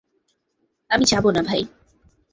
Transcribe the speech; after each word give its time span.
আমি 0.91 1.05
যাবো 1.05 1.29
না 1.31 1.41
ভাই। 1.41 1.61